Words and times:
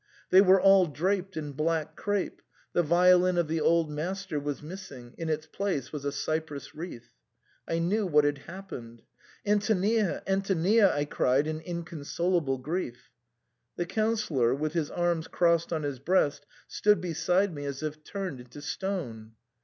They 0.31 0.41
were 0.41 0.59
all 0.59 0.87
draped 0.87 1.37
in 1.37 1.51
black 1.51 1.95
crape; 1.95 2.41
the 2.73 2.81
violin 2.81 3.37
of 3.37 3.47
the 3.47 3.61
old 3.61 3.91
master 3.91 4.39
was 4.39 4.63
miss 4.63 4.91
ing; 4.91 5.13
in 5.15 5.29
its 5.29 5.45
place 5.45 5.93
was 5.93 6.05
a 6.05 6.11
cypress 6.11 6.73
wreath. 6.73 7.13
I 7.67 7.77
knew 7.77 8.07
what 8.07 8.23
had 8.23 8.39
happened. 8.39 9.03
"Antonia! 9.45 10.23
Antonia!" 10.25 10.91
I 10.91 11.05
cried 11.05 11.45
in 11.45 11.61
in 11.61 11.83
consolable 11.85 12.57
grief. 12.59 13.11
The 13.75 13.85
Councillor, 13.85 14.55
with 14.55 14.73
his 14.73 14.89
arms 14.89 15.27
crossed 15.27 15.71
on 15.71 15.83
his 15.83 15.99
breast, 15.99 16.47
stood 16.67 16.99
beside 16.99 17.53
me, 17.53 17.65
as 17.65 17.83
if 17.83 18.03
turned 18.03 18.39
into 18.39 18.59
stone. 18.63 19.33